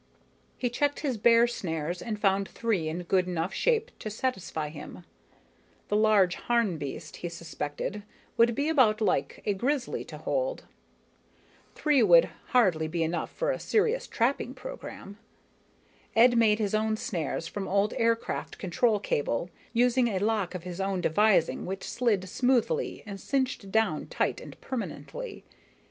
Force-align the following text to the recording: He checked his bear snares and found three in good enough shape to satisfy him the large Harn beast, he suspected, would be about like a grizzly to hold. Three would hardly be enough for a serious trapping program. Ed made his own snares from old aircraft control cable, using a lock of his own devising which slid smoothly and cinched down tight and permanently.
He 0.57 0.67
checked 0.71 1.01
his 1.01 1.15
bear 1.17 1.45
snares 1.45 2.01
and 2.01 2.17
found 2.19 2.49
three 2.49 2.89
in 2.89 3.03
good 3.03 3.27
enough 3.27 3.53
shape 3.53 3.91
to 3.99 4.09
satisfy 4.09 4.69
him 4.69 5.05
the 5.89 5.95
large 5.95 6.33
Harn 6.33 6.79
beast, 6.79 7.17
he 7.17 7.29
suspected, 7.29 8.01
would 8.35 8.55
be 8.55 8.67
about 8.67 8.99
like 8.99 9.43
a 9.45 9.53
grizzly 9.53 10.03
to 10.05 10.17
hold. 10.17 10.63
Three 11.75 12.01
would 12.01 12.31
hardly 12.47 12.87
be 12.87 13.03
enough 13.03 13.29
for 13.31 13.51
a 13.51 13.59
serious 13.59 14.07
trapping 14.07 14.55
program. 14.55 15.19
Ed 16.15 16.35
made 16.35 16.57
his 16.57 16.73
own 16.73 16.97
snares 16.97 17.47
from 17.47 17.67
old 17.67 17.93
aircraft 17.93 18.57
control 18.57 18.99
cable, 18.99 19.51
using 19.71 20.07
a 20.07 20.17
lock 20.17 20.55
of 20.55 20.63
his 20.63 20.81
own 20.81 21.01
devising 21.01 21.63
which 21.67 21.83
slid 21.87 22.27
smoothly 22.27 23.03
and 23.05 23.21
cinched 23.21 23.71
down 23.71 24.07
tight 24.07 24.41
and 24.41 24.59
permanently. 24.61 25.43